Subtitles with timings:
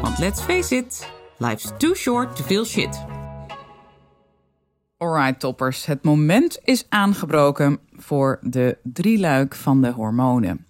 [0.00, 3.04] want let's face it, life's too short to feel shit.
[4.96, 10.66] Alright toppers, het moment is aangebroken voor de drieluik van de hormonen.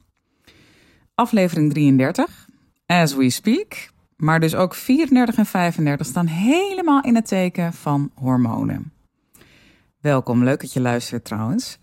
[1.15, 2.49] Aflevering 33,
[2.87, 8.11] as we speak, maar dus ook 34 en 35 staan helemaal in het teken van
[8.15, 8.93] hormonen.
[10.01, 11.79] Welkom, leuk dat je luistert trouwens.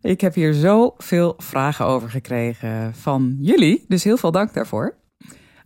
[0.00, 4.96] Ik heb hier zoveel vragen over gekregen van jullie, dus heel veel dank daarvoor.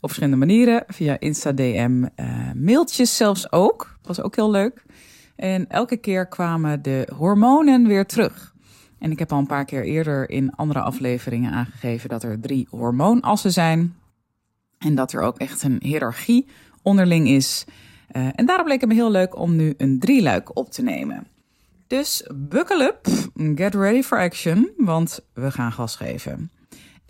[0.01, 3.99] Op verschillende manieren, via Insta DM, uh, mailtjes zelfs ook.
[4.03, 4.83] was ook heel leuk.
[5.37, 8.55] En elke keer kwamen de hormonen weer terug.
[8.99, 12.67] En ik heb al een paar keer eerder in andere afleveringen aangegeven dat er drie
[12.71, 13.97] hormoonassen zijn.
[14.79, 16.47] En dat er ook echt een hiërarchie
[16.83, 17.65] onderling is.
[18.13, 21.27] Uh, en daarom bleek het me heel leuk om nu een drieluik op te nemen.
[21.87, 23.07] Dus buckle up,
[23.55, 26.51] get ready for action, want we gaan gas geven.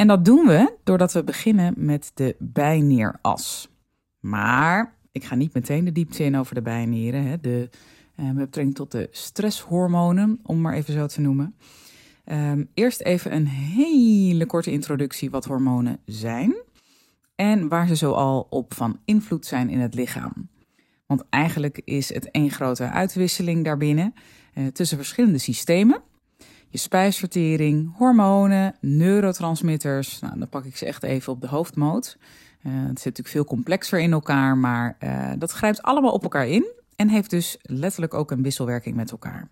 [0.00, 3.68] En dat doen we doordat we beginnen met de bijnieras.
[4.20, 7.24] Maar ik ga niet meteen de diepte in over de bijnieren.
[7.24, 7.40] Hè.
[7.40, 7.68] De,
[8.16, 11.54] uh, met tot de stresshormonen, om maar even zo te noemen.
[12.24, 16.54] Um, eerst even een hele korte introductie wat hormonen zijn.
[17.34, 20.48] En waar ze zoal op van invloed zijn in het lichaam.
[21.06, 24.14] Want eigenlijk is het één grote uitwisseling daarbinnen
[24.54, 26.02] uh, tussen verschillende systemen.
[26.72, 30.20] Je spijsvertering, hormonen, neurotransmitters.
[30.20, 32.16] Nou, dan pak ik ze echt even op de hoofdmoot.
[32.62, 36.46] Uh, het zit natuurlijk veel complexer in elkaar, maar uh, dat grijpt allemaal op elkaar
[36.46, 39.48] in en heeft dus letterlijk ook een wisselwerking met elkaar.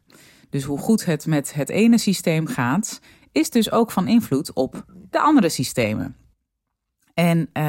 [0.51, 3.01] Dus hoe goed het met het ene systeem gaat,
[3.33, 6.17] is dus ook van invloed op de andere systemen.
[7.15, 7.65] En uh,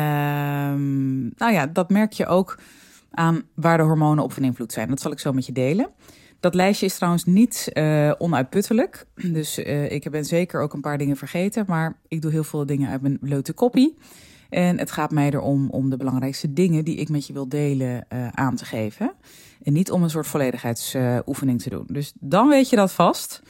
[1.36, 2.60] nou ja, dat merk je ook
[3.12, 4.90] aan waar de hormonen op van invloed zijn.
[4.90, 5.90] Dat zal ik zo met je delen.
[6.40, 9.06] Dat lijstje is trouwens niet uh, onuitputtelijk.
[9.40, 11.66] Dus uh, ik ben zeker ook een paar dingen vergeten.
[11.68, 13.98] Maar ik doe heel veel dingen uit mijn blote kopie.
[14.50, 18.06] En het gaat mij erom om de belangrijkste dingen die ik met je wil delen
[18.14, 19.14] uh, aan te geven.
[19.64, 21.86] En niet om een soort volledigheidsoefening te doen.
[21.88, 23.42] Dus dan weet je dat vast.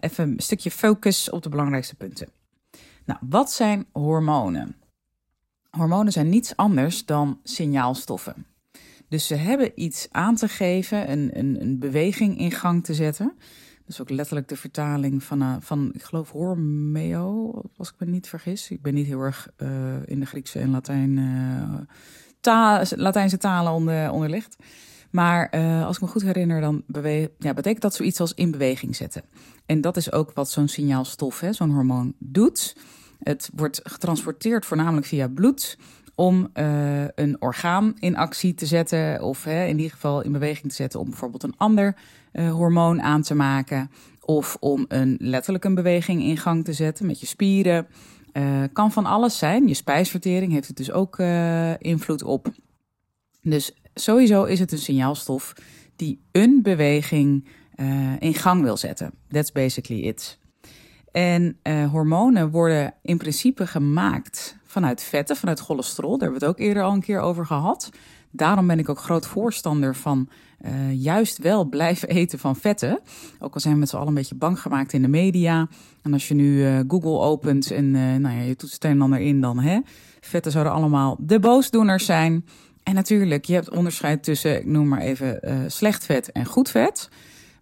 [0.00, 2.28] even een stukje focus op de belangrijkste punten.
[3.04, 4.76] Nou, wat zijn hormonen?
[5.70, 8.46] Hormonen zijn niets anders dan signaalstoffen.
[9.08, 13.32] Dus ze hebben iets aan te geven, een, een, een beweging in gang te zetten.
[13.88, 18.06] Dat is ook letterlijk de vertaling van, uh, van ik geloof, hormeo, als ik me
[18.06, 18.70] niet vergis.
[18.70, 19.68] Ik ben niet heel erg uh,
[20.04, 21.74] in de Griekse en Latijn, uh,
[22.40, 24.56] ta Latijnse talen onder, onderlegd.
[25.10, 25.50] Maar
[25.84, 26.84] als ik me goed herinner, dan
[27.38, 29.22] ja, betekent dat zoiets als in beweging zetten.
[29.66, 32.76] En dat is ook wat zo'n signaalstof, zo'n hormoon, doet.
[33.18, 35.78] Het wordt getransporteerd voornamelijk via bloed
[36.18, 40.68] om uh, een orgaan in actie te zetten, of hè, in ieder geval in beweging
[40.68, 41.96] te zetten om bijvoorbeeld een ander
[42.32, 43.90] uh, hormoon aan te maken,
[44.20, 47.86] of om een letterlijk een beweging in gang te zetten met je spieren.
[48.32, 49.68] Uh, kan van alles zijn.
[49.68, 51.18] Je spijsvertering heeft het dus ook
[51.78, 52.52] invloed op.
[53.42, 55.52] Dus sowieso is het een signaalstof
[55.96, 57.48] die een beweging
[58.18, 59.12] in gang wil zetten.
[59.28, 60.38] That's basically it.
[61.12, 61.58] En
[61.90, 66.10] hormonen worden in principe gemaakt vanuit vetten, vanuit cholesterol.
[66.10, 67.90] Daar hebben we het ook eerder al een keer over gehad.
[68.30, 70.28] Daarom ben ik ook groot voorstander van
[70.64, 73.00] uh, juist wel blijven eten van vetten.
[73.38, 75.68] Ook al zijn we met z'n allen een beetje bang gemaakt in de media.
[76.02, 79.00] En als je nu uh, Google opent en uh, nou ja, je toetst een en
[79.00, 79.78] ander in, dan hè,
[80.20, 82.44] vetten zouden allemaal de boosdoeners zijn.
[82.82, 85.40] En natuurlijk, je hebt onderscheid tussen, ik noem maar even,
[85.70, 87.08] slecht vet en goed vet.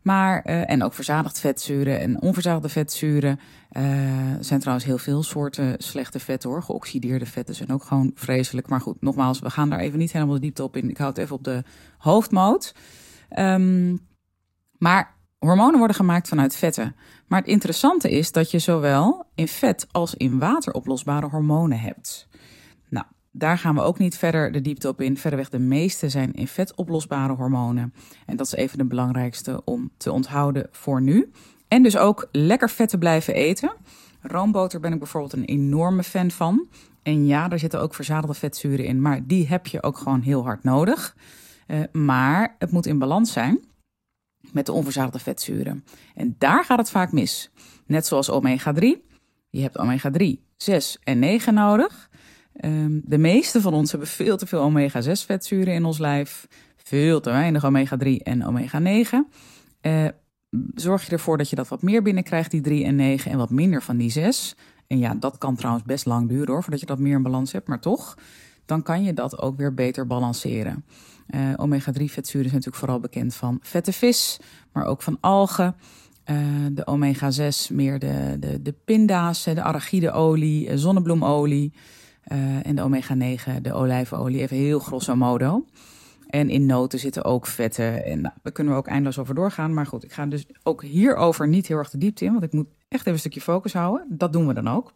[0.06, 3.40] Maar, uh, en ook verzadigd vetzuren en onverzadigde vetzuren.
[3.72, 3.82] Uh,
[4.40, 6.62] zijn trouwens heel veel soorten slechte vetten hoor.
[6.62, 8.68] Geoxideerde vetten zijn ook gewoon vreselijk.
[8.68, 10.90] Maar goed, nogmaals, we gaan daar even niet helemaal de diepte op in.
[10.90, 11.62] Ik hou het even op de
[11.98, 12.74] hoofdmoot.
[13.38, 13.98] Um,
[14.78, 16.96] maar hormonen worden gemaakt vanuit vetten.
[17.26, 22.28] Maar het interessante is dat je zowel in vet als in water oplosbare hormonen hebt.
[23.38, 25.16] Daar gaan we ook niet verder de diepte op in.
[25.16, 27.94] Verderweg de meeste zijn in vet oplosbare hormonen.
[28.26, 31.30] En dat is even de belangrijkste om te onthouden voor nu.
[31.68, 33.72] En dus ook lekker vet te blijven eten.
[34.20, 36.68] Roomboter ben ik bijvoorbeeld een enorme fan van.
[37.02, 40.44] En ja, daar zitten ook verzadigde vetzuren in, maar die heb je ook gewoon heel
[40.44, 41.16] hard nodig.
[41.66, 43.60] Uh, maar het moet in balans zijn
[44.52, 45.84] met de onverzadigde vetzuren.
[46.14, 47.50] En daar gaat het vaak mis.
[47.86, 49.04] Net zoals omega 3.
[49.50, 52.08] Je hebt omega 3, 6 en 9 nodig.
[52.56, 56.46] Ehm, de meeste van ons hebben veel te veel omega-6 vetzuren in ons lijf.
[56.76, 59.28] Veel te weinig omega-3 en omega-9.
[59.82, 60.04] Uh,
[60.74, 63.50] zorg je ervoor dat je dat wat meer binnenkrijgt, die 3 en 9, en wat
[63.50, 64.56] minder van die 6.
[64.86, 67.52] En ja, dat kan trouwens best lang duren hoor, voordat je dat meer in balans
[67.52, 68.18] hebt, maar toch,
[68.64, 70.84] dan kan je dat ook weer beter balanceren.
[71.30, 74.40] Uh, omega-3 vetzuren zijn natuurlijk vooral bekend van vette vis,
[74.72, 75.76] maar ook van algen.
[76.30, 76.36] Uh,
[76.72, 81.72] de omega-6 meer de, de, de pinda's, de arachideolie, zonnebloemolie.
[82.32, 85.64] Uh, en de omega-9, de olijfolie, even heel grosso modo.
[86.26, 88.04] En in noten zitten ook vetten.
[88.04, 89.74] En nou, daar kunnen we ook eindeloos over doorgaan.
[89.74, 92.32] Maar goed, ik ga dus ook hierover niet heel erg de diepte in.
[92.32, 94.06] Want ik moet echt even een stukje focus houden.
[94.08, 94.92] Dat doen we dan ook.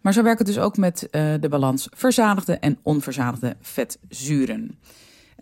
[0.00, 4.78] Maar zo werkt het dus ook met uh, de balans verzadigde en onverzadigde vetzuren.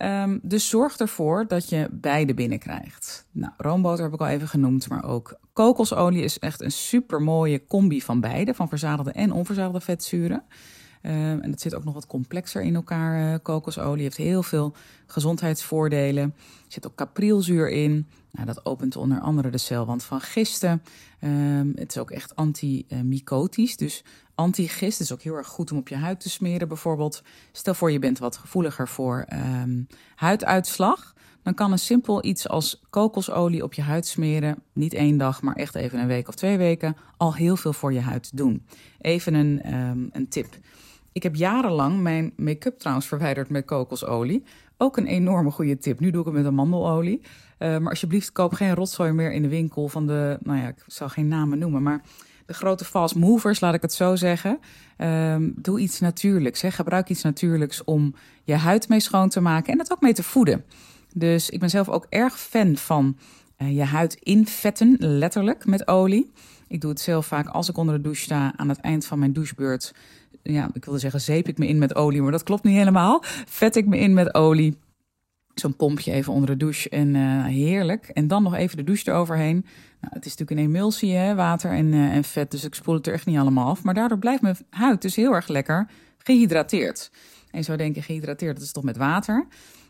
[0.02, 3.26] Um, dus zorg ervoor dat je beide binnenkrijgt.
[3.32, 7.66] Nou, roomboter heb ik al even genoemd, maar ook kokosolie is echt een super mooie
[7.66, 10.42] combi van beide, van verzadigde en onverzadigde vetzuren.
[11.02, 13.32] Um, en dat zit ook nog wat complexer in elkaar.
[13.32, 14.74] Uh, kokosolie heeft heel veel
[15.06, 16.24] gezondheidsvoordelen.
[16.24, 18.06] Er zit ook caprielzuur in.
[18.30, 20.82] Nou, dat opent onder andere de celwand van gisten.
[21.20, 23.76] Um, het is ook echt antimycotisch.
[23.76, 24.04] Dus
[24.36, 26.68] antigist is ook heel erg goed om op je huid te smeren.
[26.68, 27.22] Bijvoorbeeld,
[27.52, 29.26] stel voor je bent wat gevoeliger voor
[29.62, 31.14] um, huiduitslag.
[31.42, 35.54] Dan kan een simpel iets als kokosolie op je huid smeren, niet één dag, maar
[35.54, 38.66] echt even een week of twee weken, al heel veel voor je huid doen.
[39.00, 40.58] Even een, um, een tip.
[41.12, 44.42] Ik heb jarenlang mijn make-up trouwens verwijderd met kokosolie.
[44.76, 46.00] Ook een enorme goede tip.
[46.00, 47.20] Nu doe ik het met amandelolie.
[47.58, 50.84] Uh, maar alsjeblieft, koop geen rotzooi meer in de winkel van de, nou ja, ik
[50.86, 52.02] zal geen namen noemen, maar
[52.46, 54.58] de grote fast movers, laat ik het zo zeggen.
[54.98, 56.62] Um, doe iets natuurlijks.
[56.66, 58.14] Gebruik iets natuurlijks om
[58.44, 60.64] je huid mee schoon te maken en het ook mee te voeden.
[61.14, 63.16] Dus ik ben zelf ook erg fan van
[63.58, 66.32] uh, je huid invetten, letterlijk met olie.
[66.68, 69.18] Ik doe het zelf vaak als ik onder de douche sta aan het eind van
[69.18, 69.94] mijn douchebeurt.
[70.42, 73.22] Ja, ik wilde zeggen, zeep ik me in met olie, maar dat klopt niet helemaal.
[73.48, 74.78] Vet ik me in met olie.
[75.60, 78.08] Zo'n pompje even onder de douche en uh, heerlijk.
[78.08, 79.64] En dan nog even de douche eroverheen.
[80.00, 82.94] Nou, het is natuurlijk een emulsie, hè, water en, uh, en vet, dus ik spoel
[82.94, 83.82] het er echt niet allemaal af.
[83.82, 85.88] Maar daardoor blijft mijn huid dus heel erg lekker
[86.18, 87.10] gehydrateerd.
[87.50, 89.46] En je zou denken, gehydrateerd, dat is toch met water?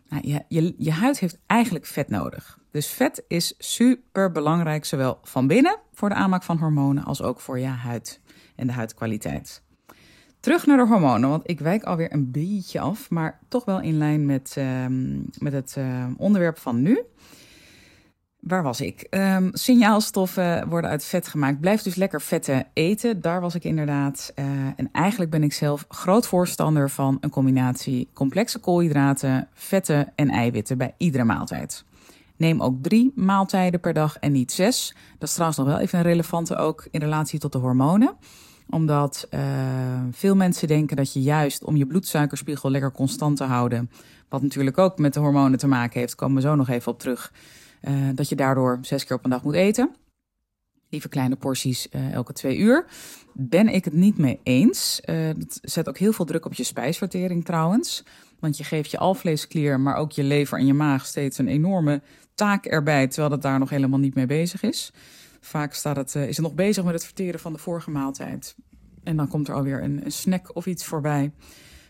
[0.08, 2.58] Nou, je, je, je huid heeft eigenlijk vet nodig.
[2.70, 7.40] Dus vet is super belangrijk, zowel van binnen voor de aanmaak van hormonen als ook
[7.40, 8.20] voor je huid
[8.56, 9.62] en de huidkwaliteit.
[10.46, 13.98] Terug naar de hormonen, want ik wijk alweer een beetje af, maar toch wel in
[13.98, 14.86] lijn met, uh,
[15.38, 17.02] met het uh, onderwerp van nu.
[18.40, 19.06] Waar was ik?
[19.10, 21.60] Um, signaalstoffen worden uit vet gemaakt.
[21.60, 23.20] Blijf dus lekker vetten eten.
[23.20, 24.32] Daar was ik inderdaad.
[24.36, 24.44] Uh,
[24.76, 30.78] en eigenlijk ben ik zelf groot voorstander van een combinatie complexe koolhydraten, vetten en eiwitten
[30.78, 31.84] bij iedere maaltijd.
[32.36, 34.94] Neem ook drie maaltijden per dag en niet zes.
[35.18, 38.16] Dat is trouwens nog wel even een relevante ook in relatie tot de hormonen
[38.70, 39.40] omdat uh,
[40.10, 43.90] veel mensen denken dat je juist om je bloedsuikerspiegel lekker constant te houden,
[44.28, 46.98] wat natuurlijk ook met de hormonen te maken heeft, komen we zo nog even op
[46.98, 47.32] terug,
[47.82, 49.94] uh, dat je daardoor zes keer op een dag moet eten.
[50.88, 52.86] Liever kleine porties uh, elke twee uur.
[53.32, 55.00] Ben ik het niet mee eens.
[55.36, 58.04] dat zet ook heel veel druk op je spijsvertering trouwens.
[58.40, 62.02] Want je geeft je alvleesklier, maar ook je lever en je maag steeds een enorme
[62.34, 64.92] taak erbij, terwijl het daar nog helemaal niet mee bezig is.
[65.46, 68.56] Vaak staat het, uh, is het nog bezig met het verteren van de vorige maaltijd.
[69.02, 71.32] En dan komt er alweer een, een snack of iets voorbij.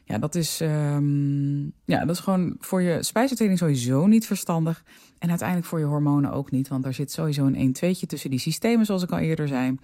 [0.05, 4.85] Ja, dat is, um, ja, dat is gewoon voor je spijsvertering sowieso niet verstandig.
[5.19, 6.69] En uiteindelijk voor je hormonen ook niet.
[6.69, 9.77] Want daar zit sowieso een 1-2'tje tussen die systemen, zoals ik al eerder zei.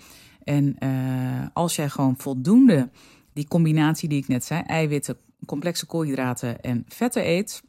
[0.44, 2.90] En uh, als jij gewoon voldoende
[3.32, 5.16] die combinatie die ik net zei, eiwitten,
[5.46, 7.62] complexe koolhydraten en vetten eet,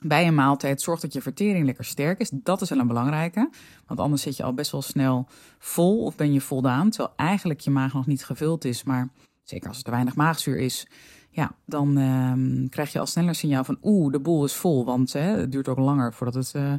[0.00, 2.30] bij een maaltijd zorg dat je vertering lekker sterk is.
[2.32, 3.50] Dat is wel een belangrijke.
[3.86, 5.26] Want anders zit je al best wel snel
[5.58, 6.90] vol of ben je voldaan.
[6.90, 8.84] Terwijl eigenlijk je maag nog niet gevuld is.
[8.84, 9.08] Maar
[9.42, 10.86] zeker als er te weinig maagzuur is.
[11.30, 14.84] Ja, dan uh, krijg je al sneller signaal van oeh, de boel is vol.
[14.84, 16.72] Want hè, het duurt ook langer voordat het uh,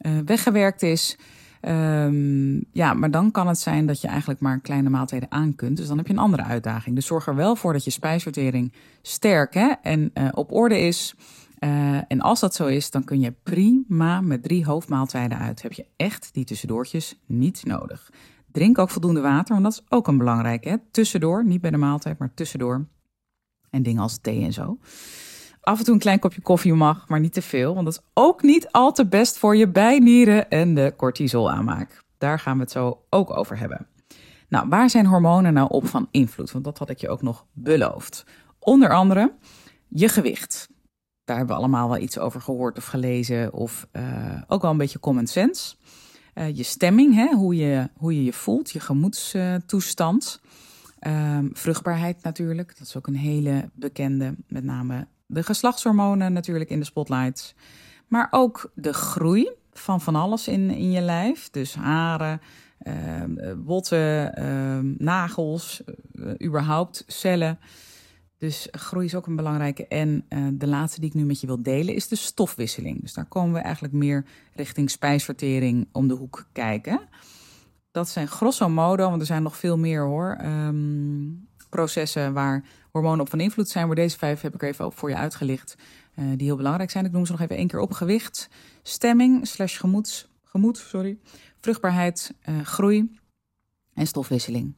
[0.00, 1.18] uh, weggewerkt is.
[1.62, 5.76] Um, ja, maar dan kan het zijn dat je eigenlijk maar kleine maaltijden aan kunt.
[5.76, 6.94] Dus dan heb je een andere uitdaging.
[6.94, 8.72] Dus zorg er wel voor dat je spijsvertering
[9.02, 11.14] sterk hè, en uh, op orde is.
[11.58, 15.62] Uh, en als dat zo is, dan kun je prima met drie hoofdmaaltijden uit.
[15.62, 18.10] Heb je echt die tussendoortjes niet nodig.
[18.52, 20.68] Drink ook voldoende water, want dat is ook een belangrijke.
[20.68, 20.76] Hè?
[20.90, 22.86] Tussendoor, niet bij de maaltijd, maar tussendoor.
[23.70, 24.78] En dingen als thee en zo.
[25.60, 27.74] Af en toe een klein kopje koffie mag, maar niet te veel.
[27.74, 32.04] Want dat is ook niet al te best voor je bijnieren en de cortisolaanmaak.
[32.18, 33.86] Daar gaan we het zo ook over hebben.
[34.48, 36.52] Nou, waar zijn hormonen nou op van invloed?
[36.52, 38.24] Want dat had ik je ook nog beloofd.
[38.58, 39.32] Onder andere
[39.88, 40.68] je gewicht
[41.26, 43.52] daar hebben we allemaal wel iets over gehoord of gelezen.
[43.52, 45.74] Of uh, ook wel een beetje common sense.
[46.34, 50.40] Uh, je stemming, hè, hoe, je, hoe je je voelt, je gemoedstoestand.
[50.98, 54.34] Ehm, vruchtbaarheid natuurlijk, dat is ook een hele bekende.
[54.48, 57.54] Met name de geslachtshormonen natuurlijk in de spotlights.
[58.08, 61.50] Maar ook de groei van van alles in, in je lijf.
[61.50, 62.40] Dus haren,
[62.82, 65.82] uh, botten, ehm, nagels,
[66.42, 67.58] überhaupt cellen.
[68.38, 69.86] Dus groei is ook een belangrijke.
[69.86, 73.00] En uh, de laatste die ik nu met je wil delen is de stofwisseling.
[73.00, 74.24] Dus daar komen we eigenlijk meer
[74.54, 77.00] richting spijsvertering om de hoek kijken.
[77.90, 83.20] Dat zijn grosso modo, want er zijn nog veel meer hoor, um, processen waar hormonen
[83.20, 83.86] op van invloed zijn.
[83.86, 85.76] Maar deze vijf heb ik even voor je uitgelicht,
[86.14, 87.04] uh, die heel belangrijk zijn.
[87.04, 87.92] Ik noem ze nog even één keer op.
[87.92, 88.48] Gewicht,
[88.82, 91.18] stemming, slash gemoed, sorry,
[91.60, 93.18] vruchtbaarheid, uh, groei
[93.94, 94.74] en stofwisseling.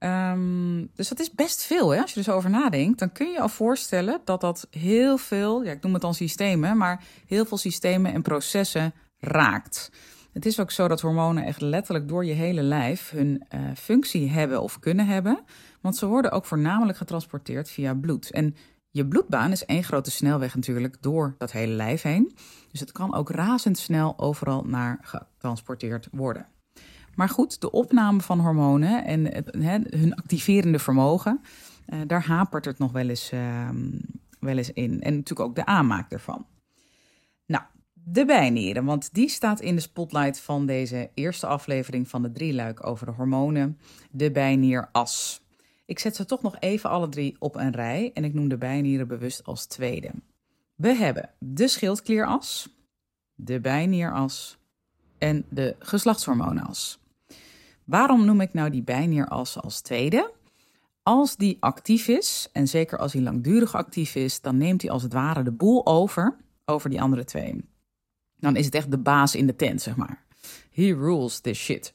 [0.00, 2.00] Um, dus dat is best veel, hè?
[2.00, 2.98] als je er over nadenkt.
[2.98, 6.76] Dan kun je al voorstellen dat dat heel veel, ja, ik noem het dan systemen,
[6.76, 9.90] maar heel veel systemen en processen raakt.
[10.32, 14.30] Het is ook zo dat hormonen echt letterlijk door je hele lijf hun uh, functie
[14.30, 15.44] hebben of kunnen hebben.
[15.80, 18.30] Want ze worden ook voornamelijk getransporteerd via bloed.
[18.30, 18.56] En
[18.90, 22.36] je bloedbaan is één grote snelweg natuurlijk door dat hele lijf heen.
[22.70, 26.46] Dus het kan ook razendsnel overal naar getransporteerd worden.
[27.18, 29.28] Maar goed, de opname van hormonen en
[29.98, 31.40] hun activerende vermogen,
[31.86, 33.68] uh, daar hapert het nog wel eens, uh,
[34.40, 35.02] wel eens in.
[35.02, 36.46] En natuurlijk ook de aanmaak ervan.
[37.46, 42.32] Nou, de bijnieren, want die staat in de spotlight van deze eerste aflevering van de
[42.32, 43.78] drieluik over de hormonen,
[44.10, 45.42] de bijnieras.
[45.86, 48.58] Ik zet ze toch nog even alle drie op een rij en ik noem de
[48.58, 50.10] bijnieren bewust als tweede.
[50.74, 52.68] We hebben de schildklieras,
[53.34, 54.58] de bijnieras
[55.18, 56.98] en de geslachtshormoonas.
[57.88, 60.32] Waarom noem ik nou die bijnieras als tweede?
[61.02, 65.02] Als die actief is, en zeker als hij langdurig actief is, dan neemt hij als
[65.02, 67.64] het ware de boel over, over die andere twee.
[68.36, 70.24] Dan is het echt de baas in de tent, zeg maar.
[70.70, 71.94] He rules this shit.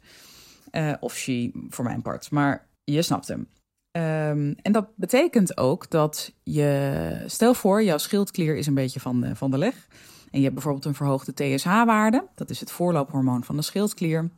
[0.72, 2.32] Uh, of she, voor mijn part.
[2.32, 3.40] Maar je snapt hem.
[3.40, 9.22] Um, en dat betekent ook dat je, stel voor, jouw schildklier is een beetje van
[9.22, 9.88] de, van de leg.
[10.32, 12.28] En je hebt bijvoorbeeld een verhoogde TSH-waarde.
[12.36, 14.30] Dat is het voorloophormoon van de schildklier.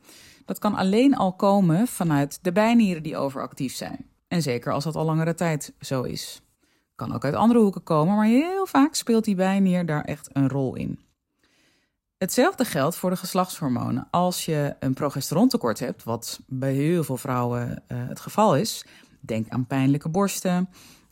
[0.46, 4.06] Dat kan alleen al komen vanuit de bijnieren die overactief zijn.
[4.28, 6.42] En zeker als dat al langere tijd zo is.
[6.96, 10.50] Kan ook uit andere hoeken komen, maar heel vaak speelt die bijnier daar echt een
[10.50, 11.00] rol in.
[12.18, 14.08] Hetzelfde geldt voor de geslachtshormonen.
[14.12, 18.86] Als je een progesterontekort hebt, wat bij heel veel vrouwen uh, het geval is,
[19.20, 20.70] denk aan pijnlijke borsten,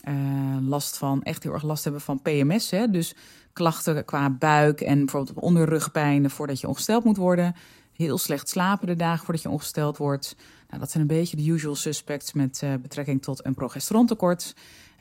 [0.09, 3.15] uh, last van echt heel erg last hebben van PMS, hè, dus
[3.53, 7.55] klachten qua buik en bijvoorbeeld onderrugpijnen voordat je ongesteld moet worden,
[7.93, 10.35] heel slecht slapen de dagen voordat je ongesteld wordt.
[10.67, 14.55] Nou, dat zijn een beetje de usual suspects met uh, betrekking tot een progesterontekort.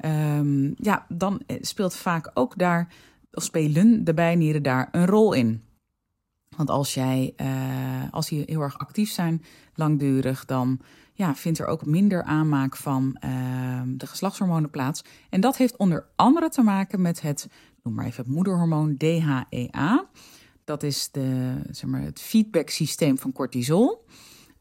[0.04, 2.88] Um, ja, dan speelt vaak ook daar,
[3.32, 5.62] of spelen de bijnieren daar een rol in.
[6.56, 7.46] Want als jij, uh,
[8.10, 9.42] als die heel erg actief zijn,
[9.74, 10.80] langdurig, dan
[11.12, 15.04] ja, vindt er ook minder aanmaak van uh, de geslachtshormonen plaats.
[15.30, 17.48] En dat heeft onder andere te maken met het,
[17.82, 20.06] noem maar even het moederhormoon DHEA.
[20.64, 24.04] Dat is de, zeg maar, het feedback-systeem van cortisol.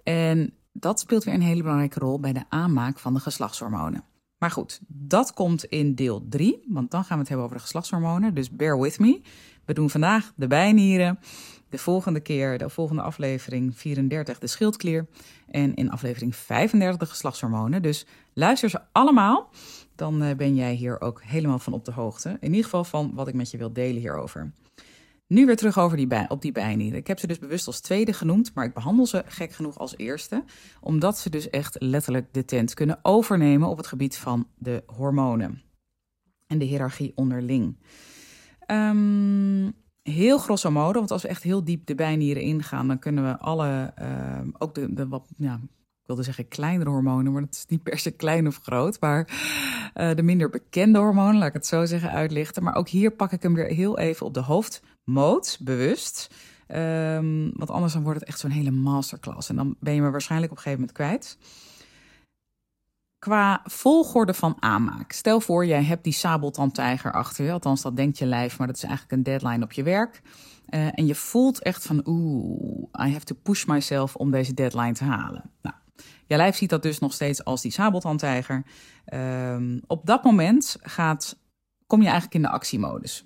[0.03, 4.03] En dat speelt weer een hele belangrijke rol bij de aanmaak van de geslachtshormonen.
[4.37, 7.63] Maar goed, dat komt in deel 3, want dan gaan we het hebben over de
[7.63, 8.33] geslachtshormonen.
[8.33, 9.21] Dus bear with me.
[9.65, 11.19] We doen vandaag de bijnieren.
[11.69, 15.07] De volgende keer, de volgende aflevering 34, de schildklier.
[15.47, 17.81] En in aflevering 35 de geslachtshormonen.
[17.81, 19.49] Dus luister ze allemaal.
[19.95, 22.29] Dan uh, ben jij hier ook helemaal van op de hoogte.
[22.39, 24.53] In ieder geval van wat ik met je wil delen hierover.
[25.31, 26.99] Nu weer terug over die bij, op die bijnieren.
[26.99, 29.97] Ik heb ze dus bewust als tweede genoemd, maar ik behandel ze gek genoeg als
[29.97, 30.43] eerste.
[30.81, 35.61] Omdat ze dus echt letterlijk de tent kunnen overnemen op het gebied van de hormonen.
[36.47, 37.77] En de hiërarchie onderling.
[38.67, 43.23] Um, heel grosso modo, want als we echt heel diep de bijnieren ingaan, dan kunnen
[43.23, 45.59] we alle, uh, ook de, de wat, ja,
[46.15, 49.27] wilde zeggen kleinere hormonen, maar dat is niet per se klein of groot, maar
[49.95, 52.63] uh, de minder bekende hormonen, laat ik het zo zeggen, uitlichten.
[52.63, 56.35] Maar ook hier pak ik hem weer heel even op de hoofdmoot, bewust.
[56.67, 59.49] Um, want anders dan wordt het echt zo'n hele masterclass.
[59.49, 61.37] En dan ben je me waarschijnlijk op een gegeven moment kwijt
[63.21, 65.11] qua volgorde van aanmaak.
[65.11, 67.51] Stel voor, jij hebt die sabeltandtijger achter je.
[67.51, 70.21] Althans, dat denkt je lijf, maar dat is eigenlijk een deadline op je werk.
[70.69, 74.93] Uh, en je voelt echt van, oeh, I have to push myself om deze deadline
[74.93, 75.51] te halen.
[75.61, 75.75] Nou,
[76.27, 78.63] je lijf ziet dat dus nog steeds als die sabeltandtijger.
[79.13, 81.37] Uh, op dat moment gaat,
[81.87, 83.25] kom je eigenlijk in de actiemodus.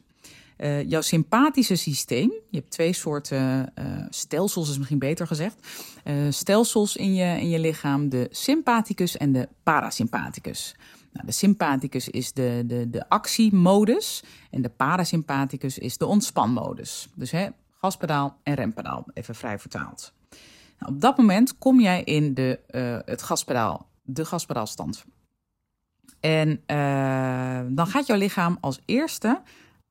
[0.57, 5.67] Uh, jouw sympathische systeem, je hebt twee soorten uh, stelsels, is misschien beter gezegd.
[6.03, 10.75] Uh, stelsels in je, in je lichaam, de sympathicus en de parasympathicus.
[11.11, 17.09] Nou, de sympathicus is de, de, de actiemodus en de parasympathicus is de ontspanmodus.
[17.15, 20.13] Dus hè, gaspedaal en rempedaal, even vrij vertaald.
[20.79, 22.59] Nou, op dat moment kom jij in de,
[23.05, 25.05] het gaspedaal de gaspedelstand.
[26.19, 29.41] En uh, dan gaat jouw lichaam als eerste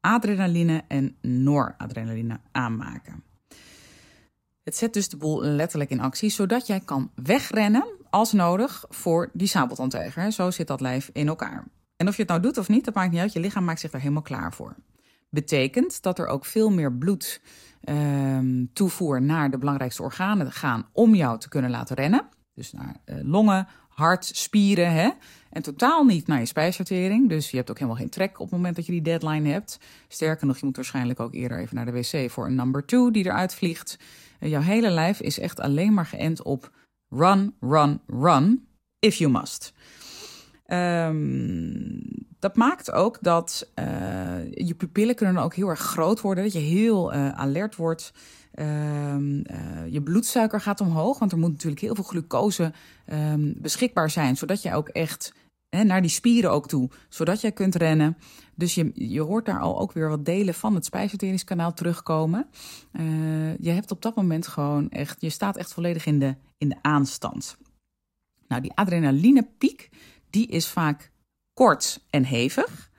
[0.00, 3.22] adrenaline en noradrenaline aanmaken.
[4.62, 9.30] Het zet dus de boel letterlijk in actie, zodat jij kan wegrennen als nodig voor
[9.32, 10.32] die sabeltandtijger.
[10.32, 11.64] Zo zit dat lijf in elkaar.
[11.96, 13.32] En of je het nou doet of niet, dat maakt niet uit.
[13.32, 14.74] Je lichaam maakt zich er helemaal klaar voor.
[15.34, 17.40] Betekent dat er ook veel meer bloed
[17.88, 22.28] um, toevoer naar de belangrijkste organen gaan om jou te kunnen laten rennen.
[22.54, 24.92] Dus naar uh, longen, hart, spieren.
[24.92, 25.10] Hè?
[25.50, 27.28] En totaal niet naar je spijsvertering.
[27.28, 29.78] Dus je hebt ook helemaal geen trek op het moment dat je die deadline hebt.
[30.08, 33.10] Sterker nog, je moet waarschijnlijk ook eerder even naar de wc voor een number two
[33.10, 33.98] die eruit vliegt.
[34.40, 36.70] Jouw hele lijf is echt alleen maar geënt op
[37.08, 38.66] run, run, run,
[38.98, 39.72] if you must.
[40.66, 43.84] Um, dat maakt ook dat uh,
[44.52, 46.44] je pupillen kunnen ook heel erg groot worden.
[46.44, 48.12] Dat je heel uh, alert wordt.
[48.54, 48.66] Uh,
[49.90, 51.18] je bloedsuiker gaat omhoog.
[51.18, 52.72] Want er moet natuurlijk heel veel glucose
[53.12, 54.36] um, beschikbaar zijn.
[54.36, 55.34] Zodat je ook echt
[55.68, 56.90] hè, naar die spieren ook toe.
[57.08, 58.16] Zodat jij kunt rennen.
[58.54, 62.46] Dus je, je hoort daar al ook weer wat delen van het spijsverteringskanaal terugkomen.
[63.58, 65.20] je hebt op dat moment gewoon echt.
[65.20, 67.56] Je staat echt volledig in de, in de aanstand.
[68.48, 69.88] Nou, die adrenalinepiek.
[70.30, 71.12] Die is vaak
[71.54, 72.90] kort en hevig.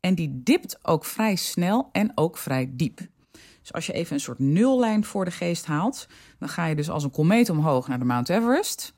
[0.00, 3.00] En die dipt ook vrij snel en ook vrij diep.
[3.60, 6.06] Dus als je even een soort nullijn voor de geest haalt,
[6.38, 8.94] dan ga je dus als een komeet omhoog naar de Mount Everest.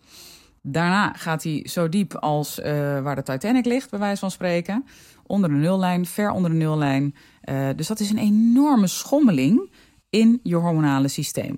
[0.62, 2.64] Daarna gaat hij zo diep als uh,
[3.00, 4.84] waar de Titanic ligt, bij wijze van spreken.
[5.26, 7.14] Onder de nullijn, ver onder de nullijn.
[7.44, 9.72] Uh, dus dat is een enorme schommeling
[10.10, 11.56] in je hormonale systeem.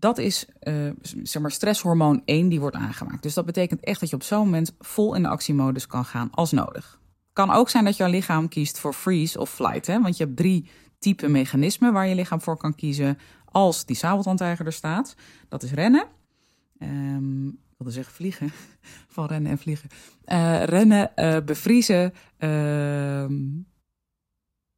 [0.00, 0.90] Dat is uh,
[1.22, 3.22] zeg maar stresshormoon 1 die wordt aangemaakt.
[3.22, 6.30] Dus dat betekent echt dat je op zo'n moment vol in de actiemodus kan gaan
[6.30, 7.00] als nodig.
[7.32, 9.86] Kan ook zijn dat jouw lichaam kiest voor freeze of flight.
[9.86, 10.00] Hè?
[10.00, 14.66] Want je hebt drie type mechanismen waar je lichaam voor kan kiezen als die sabeltandtijger
[14.66, 15.14] er staat.
[15.48, 16.04] Dat is rennen.
[16.78, 18.52] Um, ik wilde zeggen vliegen.
[19.14, 19.88] Van rennen en vliegen.
[20.26, 22.14] Uh, rennen, uh, bevriezen.
[22.38, 22.50] Uh,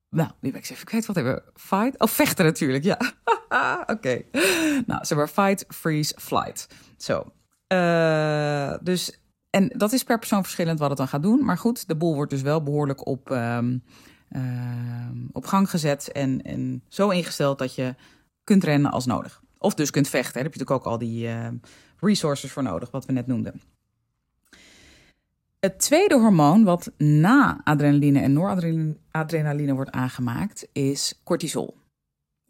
[0.09, 1.07] nou, nu ben ik even kwijt.
[1.07, 1.43] Wat hebben we?
[1.55, 2.01] Fight?
[2.01, 2.99] Oh, vechten natuurlijk, ja.
[3.81, 3.93] Oké.
[3.93, 4.27] Okay.
[4.87, 6.67] Nou, zeg maar fight, freeze, flight.
[6.97, 7.33] Zo.
[7.73, 11.45] Uh, dus, en dat is per persoon verschillend wat het dan gaat doen.
[11.45, 13.83] Maar goed, de boel wordt dus wel behoorlijk op, um,
[14.31, 14.43] uh,
[15.33, 16.13] op gang gezet.
[16.13, 17.95] En, en zo ingesteld dat je
[18.45, 19.43] kunt rennen als nodig.
[19.59, 20.33] Of dus kunt vechten.
[20.33, 21.47] Daar heb je natuurlijk ook al die uh,
[21.99, 23.61] resources voor nodig, wat we net noemden.
[25.61, 31.82] Het tweede hormoon wat na adrenaline en noradrenaline wordt aangemaakt is cortisol.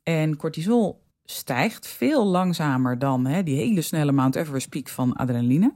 [0.02, 5.74] En cortisol stijgt veel langzamer dan hè, die hele snelle Mount Everest piek van adrenaline.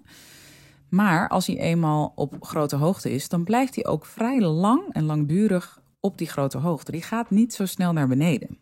[0.89, 5.05] Maar als hij eenmaal op grote hoogte is, dan blijft hij ook vrij lang en
[5.05, 6.93] langdurig op die grote hoogte.
[6.93, 8.59] Die gaat niet zo snel naar beneden.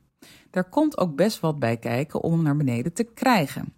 [0.50, 3.72] Daar komt ook best wat bij kijken om hem naar beneden te krijgen.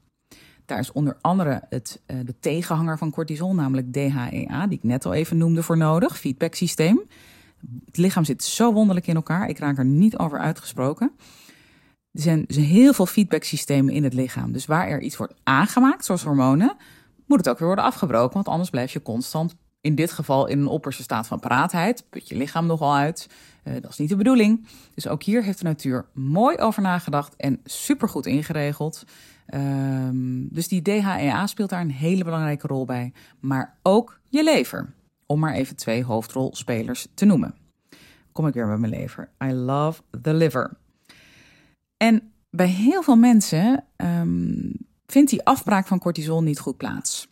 [0.65, 5.05] Daar is onder andere het, uh, de tegenhanger van cortisol, namelijk DHEA, die ik net
[5.05, 7.03] al even noemde voor nodig, feedbacksysteem.
[7.85, 11.13] Het lichaam zit zo wonderlijk in elkaar, ik raak er niet over uitgesproken.
[12.17, 14.53] Er zijn, er heel veel feedbacksystemen in het lichaam.
[14.53, 16.77] Dus waar er iets wordt aangemaakt, zoals hormonen,
[17.27, 20.59] moet het ook weer worden afgebroken, want anders blijf je constant, in dit geval in
[20.59, 23.29] een opperste staat van paraatheid, put je lichaam nogal uit.
[23.65, 24.67] Uh, dat is niet de bedoeling.
[24.95, 29.05] Dus ook hier heeft de natuur mooi over nagedacht en supergoed ingeregeld.
[29.55, 33.13] Um, dus die DHEA speelt daar een hele belangrijke rol bij.
[33.41, 34.95] Maar ook je lever.
[35.27, 37.55] Om maar even twee hoofdrolspelers te noemen.
[38.33, 39.29] Kom ik weer met mijn lever.
[39.45, 40.77] I love the liver.
[41.97, 44.73] En bij heel veel mensen um,
[45.07, 47.29] vindt die afbraak van cortisol niet goed plaats.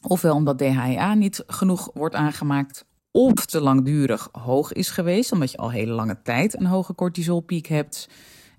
[0.00, 5.56] Ofwel omdat DHEA niet genoeg wordt aangemaakt, of te langdurig hoog is geweest, omdat je
[5.56, 8.08] al hele lange tijd een hoge cortisolpiek hebt.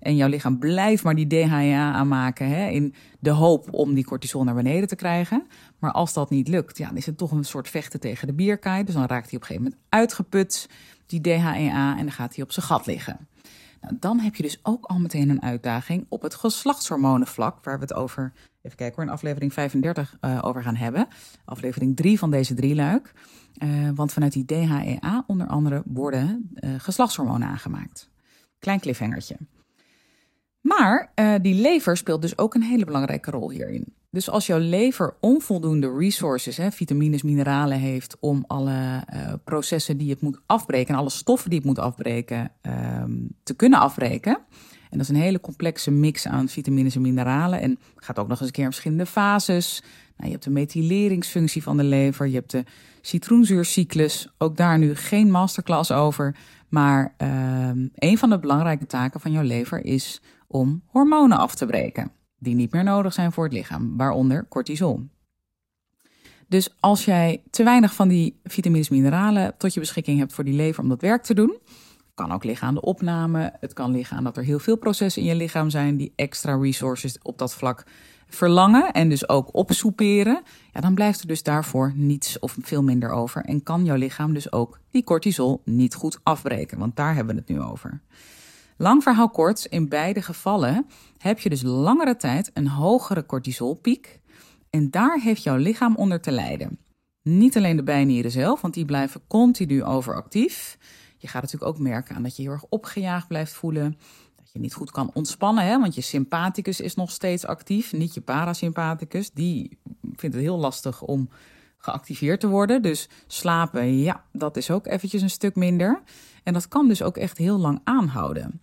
[0.00, 4.44] En jouw lichaam blijft maar die DHEA aanmaken hè, in de hoop om die cortisol
[4.44, 5.46] naar beneden te krijgen.
[5.78, 8.32] Maar als dat niet lukt, ja, dan is het toch een soort vechten tegen de
[8.32, 8.84] bierkaai.
[8.84, 10.68] Dus dan raakt hij op een gegeven moment uitgeput,
[11.06, 13.28] die DHEA, en dan gaat hij op zijn gat liggen.
[13.82, 17.82] Nou, dan heb je dus ook al meteen een uitdaging op het geslachtshormonenvlak, waar we
[17.82, 21.08] het over, even kijken hoor, in aflevering 35 uh, over gaan hebben.
[21.44, 23.12] Aflevering 3 van deze drieluik.
[23.58, 28.10] Uh, want vanuit die DHEA onder andere worden uh, geslachtshormonen aangemaakt.
[28.58, 29.36] Klein cliffhangertje.
[30.60, 33.94] Maar die lever speelt dus ook een hele belangrijke rol hierin.
[34.12, 40.10] Dus als jouw lever onvoldoende resources, hè, vitamines, mineralen heeft om alle uh, processen die
[40.10, 42.50] het moet afbreken, alle stoffen die het moet afbreken,
[43.02, 44.38] um, te kunnen afbreken.
[44.90, 47.60] En dat is een hele complexe mix aan vitamines en mineralen.
[47.60, 49.82] En gaat ook nog eens een keer in verschillende fases.
[50.16, 52.64] Nou, je hebt de methyleringsfunctie van de lever, je hebt de
[53.00, 54.28] citroenzuurcyclus.
[54.38, 56.36] Ook daar nu geen masterclass over.
[56.68, 61.66] Maar um, een van de belangrijke taken van jouw lever is om hormonen af te
[61.66, 65.06] breken die niet meer nodig zijn voor het lichaam, waaronder cortisol.
[66.48, 70.44] Dus als jij te weinig van die vitamines en mineralen tot je beschikking hebt voor
[70.44, 71.58] die lever om dat werk te doen,
[72.14, 73.52] kan ook aan de opname.
[73.60, 76.56] Het kan liggen aan dat er heel veel processen in je lichaam zijn die extra
[76.56, 77.84] resources op dat vlak
[78.26, 80.42] verlangen en dus ook opsoeperen.
[80.72, 83.44] Ja, dan blijft er dus daarvoor niets of veel minder over.
[83.44, 86.78] En kan jouw lichaam dus ook die cortisol niet goed afbreken.
[86.78, 88.00] Want daar hebben we het nu over.
[88.82, 90.86] Lang verhaal kort, in beide gevallen
[91.18, 94.20] heb je dus langere tijd een hogere cortisolpiek.
[94.70, 96.78] En daar heeft jouw lichaam onder te lijden.
[97.22, 100.78] Niet alleen de bijnieren zelf, want die blijven continu overactief.
[101.18, 103.96] Je gaat natuurlijk ook merken aan dat je heel erg opgejaagd blijft voelen.
[104.36, 105.80] Dat je niet goed kan ontspannen, hè?
[105.80, 109.30] want je sympathicus is nog steeds actief, niet je parasympathicus.
[109.30, 111.28] Die vindt het heel lastig om
[111.78, 112.82] geactiveerd te worden.
[112.82, 116.02] Dus slapen, ja, dat is ook eventjes een stuk minder.
[116.42, 118.60] En dat kan dus ook echt heel lang aanhouden.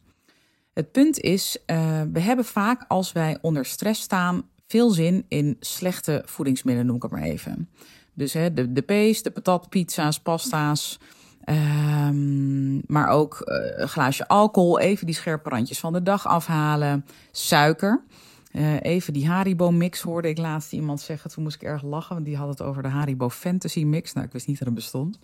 [0.74, 5.58] Het punt is, uh, we hebben vaak als wij onder stress staan veel zin in
[5.60, 7.70] slechte voedingsmiddelen, noem ik het maar even.
[8.14, 11.00] Dus hè, de, de pees, de patatpizza's, pasta's,
[11.46, 17.06] um, maar ook uh, een glaasje alcohol, even die scherpe randjes van de dag afhalen,
[17.32, 18.04] suiker.
[18.52, 21.32] Uh, even die Haribo mix hoorde ik laatst iemand zeggen.
[21.32, 24.14] Toen moest ik erg lachen, want die had het over de Haribo Fantasy mix.
[24.14, 25.20] Nou, ik wist niet dat het bestond.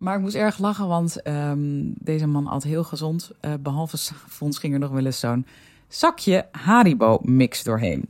[0.00, 3.30] Maar ik moest erg lachen, want um, deze man at heel gezond.
[3.40, 5.46] Uh, behalve s'avonds ging er nog wel eens zo'n
[5.88, 8.08] zakje Haribo mix doorheen.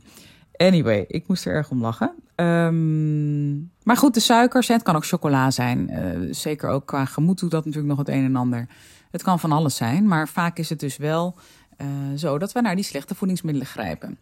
[0.55, 2.13] Anyway, ik moest er erg om lachen.
[2.35, 5.89] Um, maar goed, de suikers, het kan ook chocola zijn.
[5.89, 8.67] Uh, zeker ook qua gemoed doet dat natuurlijk nog het een en ander.
[9.11, 11.35] Het kan van alles zijn, maar vaak is het dus wel
[11.81, 14.17] uh, zo dat we naar die slechte voedingsmiddelen grijpen.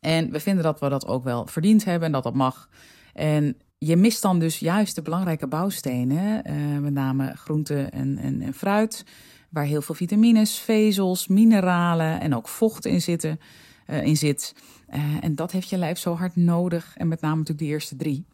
[0.00, 2.68] En we vinden dat we dat ook wel verdiend hebben en dat dat mag.
[3.12, 8.40] En je mist dan dus juist de belangrijke bouwstenen, uh, met name groenten en, en,
[8.42, 9.04] en, fruit,
[9.50, 13.40] waar heel veel vitamines, vezels, mineralen en ook vocht in, zitten,
[13.86, 14.54] uh, in zit.
[14.94, 16.94] Uh, en dat heeft je lijf zo hard nodig.
[16.96, 18.24] En met name natuurlijk de eerste drie.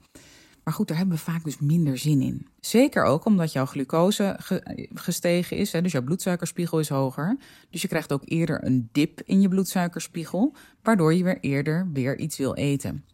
[0.64, 2.46] Maar goed, daar hebben we vaak dus minder zin in.
[2.61, 7.37] Zeker ook omdat jouw glucose ge gestegen is, hè, dus jouw bloedsuikerspiegel is hoger.
[7.70, 12.18] Dus je krijgt ook eerder een dip in je bloedsuikerspiegel, waardoor je weer eerder weer
[12.18, 13.05] iets wil eten.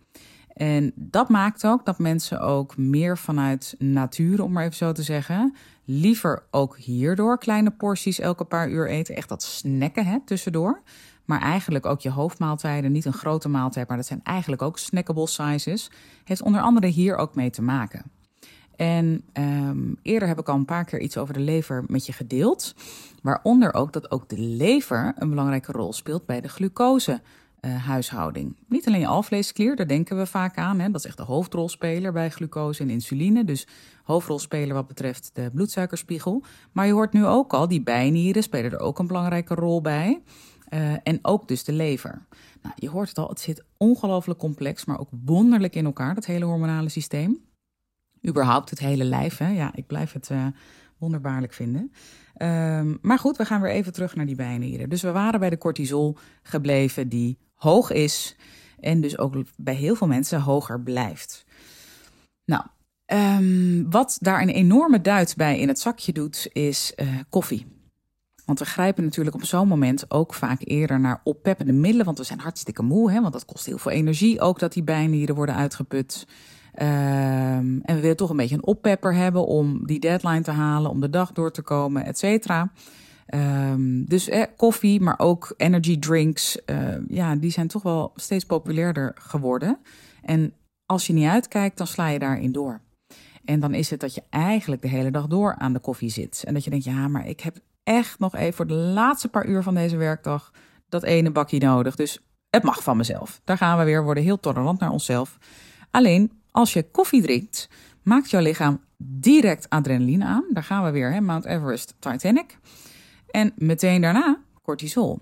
[0.58, 5.02] En dat maakt ook dat mensen ook meer vanuit natuur, om maar even zo te
[5.02, 9.16] zeggen, liever ook hierdoor kleine porties elke paar uur eten.
[9.16, 10.82] Echt dat snacken hè, tussendoor.
[11.24, 15.26] Maar eigenlijk ook je hoofdmaaltijden, niet een grote maaltijd, maar dat zijn eigenlijk ook snackable
[15.26, 15.90] sizes.
[16.24, 18.02] Heeft onder andere hier ook mee te maken.
[18.76, 22.12] En um, eerder heb ik al een paar keer iets over de lever met je
[22.12, 22.74] gedeeld.
[23.22, 27.20] Waaronder ook dat ook de lever een belangrijke rol speelt bij de glucose
[27.60, 28.56] uh, huishouding.
[28.68, 30.78] Niet alleen je alvleesklier, daar denken we vaak aan.
[30.78, 30.90] Hè?
[30.90, 33.44] Dat is echt de hoofdrolspeler bij glucose en insuline.
[33.44, 33.66] Dus
[34.02, 36.44] hoofdrolspeler wat betreft de bloedsuikerspiegel.
[36.72, 40.22] Maar je hoort nu ook al, die bijnieren spelen er ook een belangrijke rol bij.
[40.74, 42.26] Uh, en ook dus de lever.
[42.62, 46.26] Nou, je hoort het al, het zit ongelooflijk complex, maar ook wonderlijk in elkaar, dat
[46.26, 47.38] hele hormonale systeem.
[48.28, 49.48] Überhaupt het hele lijf, hè?
[49.48, 50.46] ja, ik blijf het uh,
[50.98, 51.92] wonderbaarlijk vinden.
[52.42, 54.88] Um, maar goed, we gaan weer even terug naar die bijnieren.
[54.88, 58.36] Dus we waren bij de cortisol gebleven, die hoog is
[58.80, 61.44] en dus ook bij heel veel mensen hoger blijft.
[62.44, 62.62] Nou,
[63.06, 67.66] um, wat daar een enorme duit bij in het zakje doet, is uh, koffie.
[68.44, 72.04] Want we grijpen natuurlijk op zo'n moment ook vaak eerder naar oppeppende middelen.
[72.04, 74.40] Want we zijn hartstikke moe, hè, want dat kost heel veel energie.
[74.40, 76.26] Ook dat die bijnieren worden uitgeput.
[76.82, 76.86] Um,
[77.82, 81.00] en we willen toch een beetje een oppepper hebben om die deadline te halen, om
[81.00, 82.72] de dag door te komen, et cetera.
[83.34, 88.44] Um, dus eh, koffie, maar ook energy drinks, uh, ja, die zijn toch wel steeds
[88.44, 89.78] populairder geworden.
[90.22, 90.52] En
[90.86, 92.80] als je niet uitkijkt, dan sla je daarin door.
[93.44, 96.42] En dan is het dat je eigenlijk de hele dag door aan de koffie zit.
[96.46, 99.46] En dat je denkt, ja, maar ik heb echt nog even voor de laatste paar
[99.46, 100.52] uur van deze werkdag
[100.88, 101.96] dat ene bakje nodig.
[101.96, 103.40] Dus het mag van mezelf.
[103.44, 105.38] Daar gaan we weer, worden heel tolerant naar onszelf.
[105.90, 107.68] Alleen als je koffie drinkt,
[108.02, 110.44] maakt jouw lichaam direct adrenaline aan.
[110.52, 111.20] Daar gaan we weer, hè?
[111.20, 112.58] Mount Everest, Titanic.
[113.30, 115.18] En meteen daarna cortisol.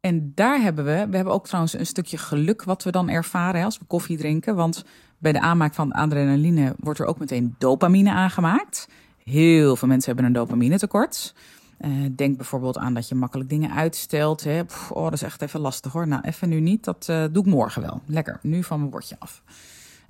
[0.00, 3.64] En daar hebben we, we hebben ook trouwens een stukje geluk wat we dan ervaren
[3.64, 4.54] als we koffie drinken.
[4.54, 4.84] Want
[5.18, 8.88] bij de aanmaak van adrenaline wordt er ook meteen dopamine aangemaakt.
[9.24, 11.34] Heel veel mensen hebben een dopamine tekort.
[11.80, 14.44] Uh, denk bijvoorbeeld aan dat je makkelijk dingen uitstelt.
[14.44, 14.62] Hè.
[14.90, 16.08] Oh, dat is echt even lastig hoor.
[16.08, 16.84] Nou, even nu niet.
[16.84, 18.00] Dat uh, doe ik morgen wel.
[18.06, 19.42] Lekker, nu van mijn bordje af.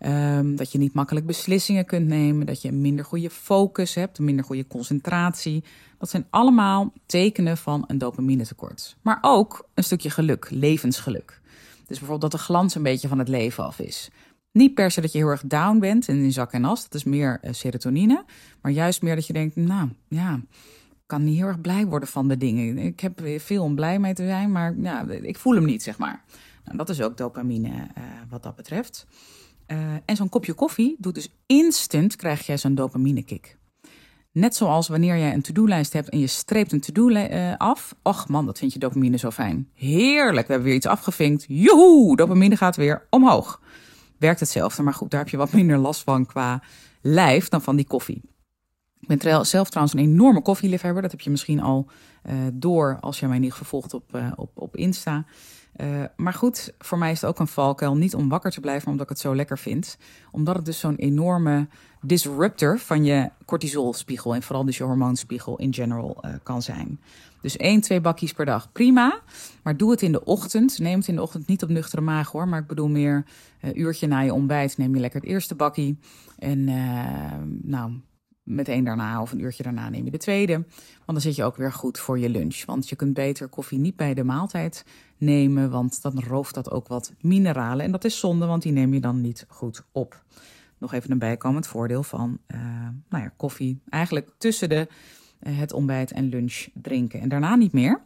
[0.07, 2.47] Um, dat je niet makkelijk beslissingen kunt nemen.
[2.47, 4.19] Dat je een minder goede focus hebt.
[4.19, 5.65] Een minder goede concentratie.
[5.99, 8.97] Dat zijn allemaal tekenen van een dopaminetekort.
[9.03, 11.41] Maar ook een stukje geluk, levensgeluk.
[11.87, 14.11] Dus bijvoorbeeld dat de glans een beetje van het leven af is.
[14.53, 16.83] Niet per se dat je heel erg down bent en in zak en as.
[16.83, 18.25] Dat is meer uh, serotonine.
[18.61, 20.41] Maar juist meer dat je denkt, nou ja
[21.07, 22.79] kan niet heel erg blij worden van de dingen.
[22.79, 25.99] Ik heb veel om blij mee te zijn, maar ja, ik voel hem niet, zeg
[25.99, 26.25] maar.
[26.65, 29.07] Nou, dat is ook dopamine uh, wat dat betreft.
[30.05, 33.57] En zo'n kopje koffie doet dus instant, krijg jij zo'n dopamine kick.
[34.35, 37.95] Net zoals wanneer jij een to-do-lijst hebt en je streept een to-do uh, af.
[38.03, 39.69] Och man, dat vind je dopamine zo fijn.
[39.75, 41.45] Heerlijk, we hebben weer iets afgevinkt.
[41.49, 43.61] Joehoe, dopamine gaat weer omhoog.
[44.19, 46.63] Werkt hetzelfde, maar goed, daar heb je wat minder last van qua
[47.01, 48.23] lijf dan van die koffie.
[49.01, 51.03] Ik ben zelf trouwens een enorme koffieliefhebber.
[51.03, 51.87] Dat heb je misschien al
[52.27, 55.25] uh, door als je mij niet gevolgd op, op, op Insta.
[55.77, 57.97] Uh, maar goed, voor mij is het ook een valkuil.
[57.97, 59.97] Niet om wakker te blijven, omdat ik het zo lekker vind.
[60.31, 61.69] Omdat het dus zo'n enorme
[62.01, 64.35] disruptor van je cortisolspiegel...
[64.35, 67.01] en vooral dus je hormoonspiegel in general kan zijn.
[67.41, 69.21] Dus één, twee bakjes per dag, prima.
[69.63, 70.79] Maar doe het in de ochtend.
[70.79, 72.49] Neem het in de ochtend niet op nuchtere maag hoor.
[72.49, 73.25] Maar ik bedoel meer
[73.61, 75.99] een uurtje na je ontbijt neem je lekker het eerste bakkie.
[76.39, 76.65] En
[77.63, 77.93] nou
[78.45, 80.53] meteen daarna of een uurtje daarna neem je de tweede.
[80.53, 82.65] Want dan zit je ook weer goed voor je lunch.
[82.65, 84.85] Want je kunt beter koffie niet bij de maaltijd
[85.17, 87.85] nemen, want dan rooft dat ook wat mineralen.
[87.85, 90.23] En dat is zonde, want die neem je dan niet goed op.
[90.79, 92.59] Nog even een bijkomend voordeel van uh,
[93.09, 93.81] nou ja, koffie.
[93.89, 94.89] Eigenlijk tussen de,
[95.41, 97.21] uh, het ontbijt en lunch drinken.
[97.21, 98.01] En daarna niet meer.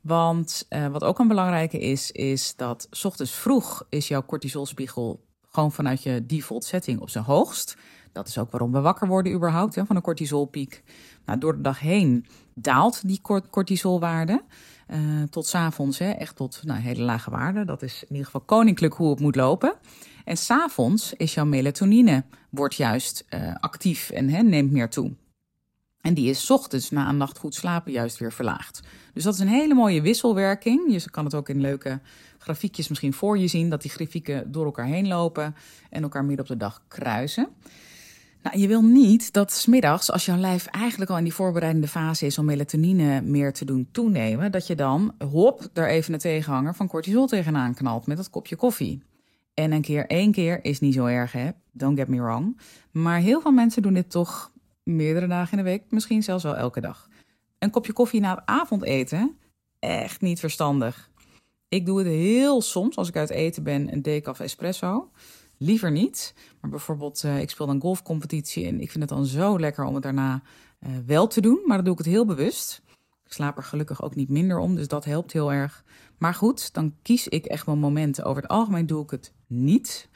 [0.00, 5.72] Want uh, wat ook een belangrijke is, is dat ochtends vroeg is jouw cortisolspiegel gewoon
[5.72, 7.76] vanuit je default setting op zijn hoogst.
[8.12, 10.82] Dat is ook waarom we wakker worden überhaupt hè, van een cortisolpiek.
[11.24, 14.42] Nou, door de dag heen daalt die cortisolwaarde.
[14.88, 17.66] Uh, tot s'avonds echt tot nou, hele lage waarden.
[17.66, 19.74] Dat is in ieder geval koninklijk hoe het moet lopen.
[20.24, 25.12] En s'avonds is jouw melatonine wordt juist uh, actief en hè, neemt meer toe.
[26.00, 28.80] En die is ochtends na een nacht goed slapen juist weer verlaagd.
[29.12, 30.92] Dus dat is een hele mooie wisselwerking.
[30.92, 32.00] Je kan het ook in leuke
[32.38, 35.54] grafiekjes misschien voor je zien, dat die grafieken door elkaar heen lopen
[35.90, 37.48] en elkaar midden op de dag kruisen.
[38.42, 42.26] Nou, je wil niet dat smiddags, als jouw lijf eigenlijk al in die voorbereidende fase
[42.26, 46.74] is om melatonine meer te doen toenemen, dat je dan, hop, daar even een tegenhanger
[46.74, 49.02] van cortisol tegenaan knalt met dat kopje koffie.
[49.54, 51.50] En een keer, één keer is niet zo erg, hè?
[51.72, 52.60] Don't get me wrong.
[52.90, 54.52] Maar heel veel mensen doen dit toch
[54.90, 57.08] meerdere dagen in de week, misschien zelfs wel elke dag.
[57.58, 59.36] Een kopje koffie na het avondeten,
[59.78, 61.10] echt niet verstandig.
[61.68, 65.10] Ik doe het heel soms als ik uit eten ben, een decaf espresso
[65.60, 66.34] liever niet.
[66.60, 69.94] Maar bijvoorbeeld, uh, ik speel een golfcompetitie en ik vind het dan zo lekker om
[69.94, 70.42] het daarna
[70.80, 71.60] uh, wel te doen.
[71.66, 72.82] Maar dan doe ik het heel bewust.
[73.24, 75.84] Ik slaap er gelukkig ook niet minder om, dus dat helpt heel erg.
[76.18, 78.24] Maar goed, dan kies ik echt mijn momenten.
[78.24, 80.08] Over het algemeen doe ik het niet.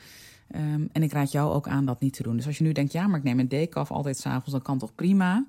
[0.56, 2.36] Um, en ik raad jou ook aan dat niet te doen.
[2.36, 4.78] Dus als je nu denkt, ja, maar ik neem een decaf altijd s'avonds, dan kan
[4.78, 5.46] toch prima.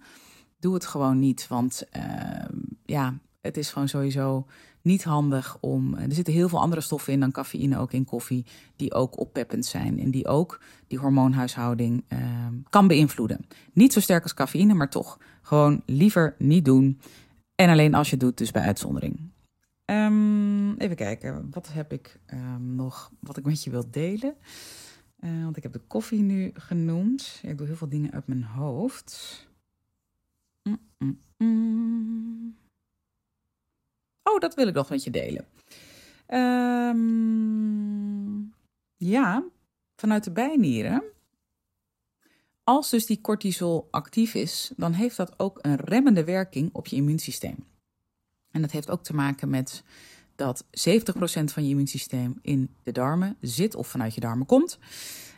[0.60, 2.04] Doe het gewoon niet, want uh,
[2.86, 4.46] ja, het is gewoon sowieso
[4.82, 5.96] niet handig om.
[5.96, 9.66] Er zitten heel veel andere stoffen in dan cafeïne, ook in koffie, die ook oppeppend
[9.66, 12.20] zijn en die ook die hormoonhuishouding uh,
[12.70, 13.46] kan beïnvloeden.
[13.74, 17.00] Niet zo sterk als cafeïne, maar toch gewoon liever niet doen.
[17.56, 19.34] En alleen als je het doet, dus bij uitzondering.
[20.78, 22.20] Even kijken, wat heb ik
[22.60, 24.36] nog wat ik met je wil delen?
[25.26, 27.40] Uh, want ik heb de koffie nu genoemd.
[27.44, 29.48] ik doe heel veel dingen uit mijn hoofd.
[30.64, 32.58] Mm -mm -mm.
[34.24, 35.46] Oh, dat wil ik nog met je delen.
[36.28, 37.04] Um,
[38.96, 39.44] ja,
[39.96, 41.04] vanuit de bijnieren.
[42.64, 46.96] Als dus die cortisol actief is, dan heeft dat ook een remmende werking op je
[46.96, 47.66] immuunsysteem.
[48.52, 49.84] En dat heeft ook te maken met
[50.36, 50.68] dat 70%
[51.46, 54.80] van je immuunsysteem in de darmen zit of vanuit je darmen komt.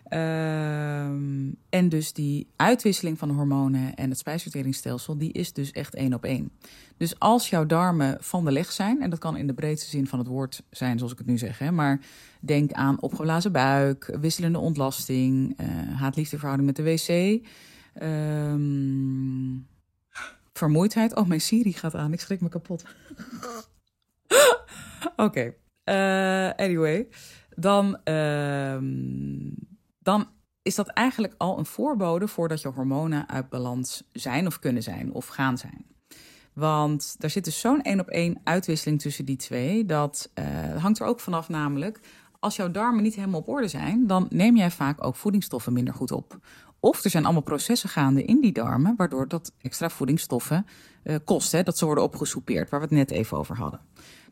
[0.10, 5.96] Um, en dus die uitwisseling van de hormonen en het spijsverteringsstelsel, die is dus echt
[5.96, 6.52] één op één.
[6.98, 10.08] Dus als jouw darmen van de leg zijn, en dat kan in de breedste zin
[10.08, 12.00] van het woord zijn, zoals ik het nu zeg, hè, maar
[12.40, 15.68] denk aan opgeblazen buik, wisselende ontlasting, uh,
[16.00, 17.42] haat-liefdeverhouding met de wc,
[18.04, 19.68] um,
[20.54, 21.16] vermoeidheid.
[21.16, 22.84] Oh, mijn Siri gaat aan, ik schrik me kapot.
[25.16, 25.54] Oké,
[25.86, 27.08] uh, anyway,
[27.56, 28.00] dan.
[28.04, 28.78] Uh,
[30.00, 30.28] dan
[30.62, 35.14] is dat eigenlijk al een voorbode voordat je hormonen uit balans zijn of kunnen zijn
[35.14, 35.86] of gaan zijn.
[36.54, 39.86] Want daar zit dus zo'n één op één uitwisseling tussen die twee.
[39.86, 42.00] Dat uh, hangt er ook vanaf namelijk,
[42.40, 45.94] als jouw darmen niet helemaal op orde zijn, dan neem jij vaak ook voedingsstoffen minder
[45.94, 46.40] goed op.
[46.88, 50.66] Of er zijn allemaal processen gaande in die darmen, waardoor dat extra voedingsstoffen
[51.04, 53.80] uh, kost, hè, dat ze worden opgesoupeerd, waar we het net even over hadden.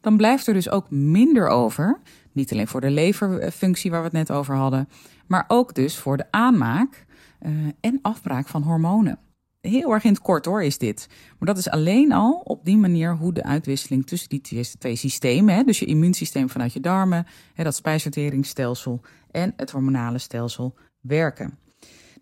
[0.02, 2.00] Dan blijft er dus ook minder over,
[2.32, 4.90] niet alleen voor de leverfunctie waar we het net over hadden,
[5.28, 7.06] maar ook dus voor de aanmaak
[7.42, 9.20] uh, en afbraak van hormonen.
[9.62, 11.08] Heel erg in het kort hoor is dit.
[11.40, 14.96] Maar dat is alleen al op die manier hoe de uitwisseling tussen die twee, twee
[14.96, 20.76] systemen, hè, dus je immuunsysteem vanuit je darmen, hè, dat spijsverteringsstelsel en het hormonale stelsel
[21.02, 21.64] werken.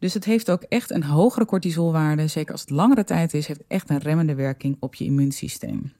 [0.04, 3.64] Dus het heeft ook echt een hogere cortisolwaarde, zeker als het langere tijd is, heeft
[3.68, 5.94] echt een remmende werking op je immuunsysteem.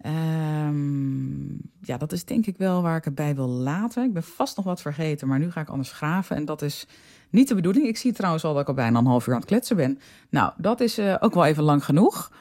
[0.00, 4.04] Ehm, ja, dat is denk ik wel waar ik het bij wil laten.
[4.04, 6.36] Ik ben vast nog wat vergeten, maar nu ga ik anders graven.
[6.36, 6.86] En dat is
[7.30, 7.86] niet de bedoeling.
[7.86, 9.98] Ik zie trouwens al dat ik al bijna een half uur aan het kletsen ben.
[10.28, 12.32] Nou, dat is uh, ook wel even lang genoeg.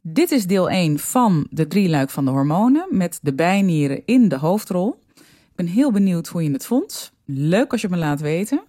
[0.00, 4.38] Dit is deel 1 van de drieluik van de hormonen met de bijnieren in de
[4.38, 5.02] hoofdrol.
[5.16, 7.12] Ik ben heel benieuwd hoe je het vond.
[7.24, 8.62] Leuk als je me laat weten.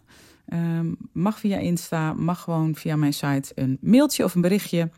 [0.54, 4.90] Um, mag via Insta, mag gewoon via mijn site een mailtje of een berichtje.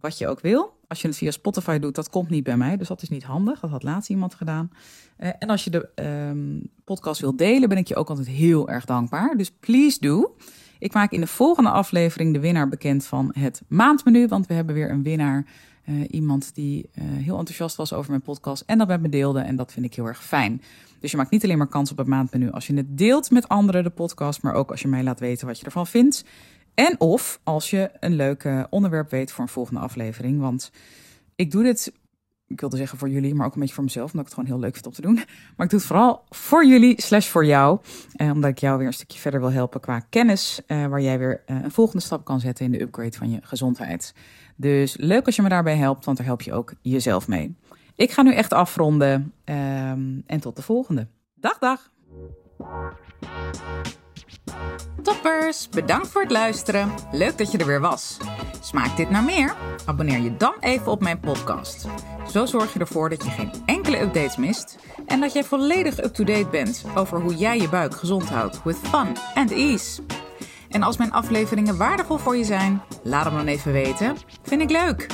[0.00, 0.80] Wat je ook wil.
[0.88, 2.76] Als je het via Spotify doet, dat komt niet bij mij.
[2.76, 3.60] Dus dat is niet handig.
[3.60, 4.70] Dat had laatst iemand gedaan.
[5.18, 5.88] Uh, en als je de
[6.30, 9.36] um, podcast wil delen, ben ik je ook altijd heel erg dankbaar.
[9.36, 10.36] Dus please do.
[10.78, 14.28] Ik maak in de volgende aflevering de winnaar bekend van het maandmenu.
[14.28, 15.46] Want we hebben weer een winnaar.
[15.88, 19.40] Uh, iemand die uh, heel enthousiast was over mijn podcast en dat met me deelde.
[19.40, 20.62] En dat vind ik heel erg fijn.
[21.00, 23.48] Dus je maakt niet alleen maar kans op het maandmenu als je het deelt met
[23.48, 24.42] anderen, de podcast.
[24.42, 26.24] Maar ook als je mij laat weten wat je ervan vindt.
[26.74, 30.40] En of als je een leuk onderwerp weet voor een volgende aflevering.
[30.40, 30.70] Want
[31.34, 31.92] ik doe dit,
[32.52, 34.12] ik wilde zeggen voor jullie, maar ook een beetje voor mezelf.
[34.12, 35.14] Omdat ik het gewoon heel leuk vind om te doen.
[35.56, 37.78] Maar ik doe het vooral voor jullie, slash voor jou.
[38.12, 40.60] Eh, omdat ik jou weer een stukje verder wil helpen qua kennis.
[40.66, 43.38] Eh, waar jij weer eh, een volgende stap kan zetten in de upgrade van je
[43.42, 44.14] gezondheid.
[44.56, 47.56] Dus leuk als je me daarbij helpt, want daar help je ook jezelf mee.
[47.96, 49.32] Ik ga nu echt afronden.
[49.44, 51.06] Ehm, en tot de volgende.
[51.34, 51.90] Dag, dag.
[55.02, 56.90] Toppers, bedankt voor het luisteren.
[57.12, 58.18] Leuk dat je er weer was.
[58.60, 59.54] Smaakt dit naar meer?
[59.86, 61.86] Abonneer je dan even op mijn podcast.
[62.30, 66.48] Zo zorg je ervoor dat je geen enkele updates mist en dat jij volledig up-to-date
[66.50, 70.02] bent over hoe jij je buik gezond houdt with fun and ease.
[70.72, 74.16] En als mijn afleveringen waardevol voor je zijn, laat hem dan even weten.
[74.42, 75.06] Vind ik leuk.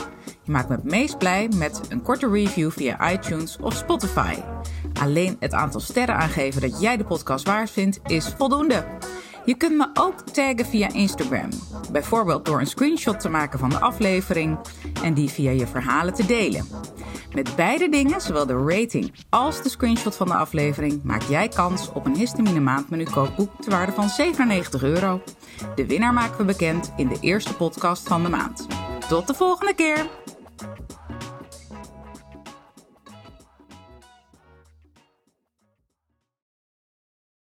[0.42, 4.34] Je maakt me het meest blij met een korte review via iTunes of Spotify.
[5.00, 8.84] Alleen het aantal sterren aangeven dat jij de podcast waard vindt is voldoende.
[9.48, 11.48] Je kunt me ook taggen via Instagram.
[11.92, 14.58] Bijvoorbeeld door een screenshot te maken van de aflevering
[15.02, 16.68] en die via je verhalen te delen.
[17.32, 21.92] Met beide dingen, zowel de rating als de screenshot van de aflevering, maak jij kans
[21.92, 25.22] op een histamine maandmenu kookboek te waarde van 97 euro.
[25.74, 28.66] De winnaar maken we bekend in de eerste podcast van de maand.
[29.08, 30.06] Tot de volgende keer!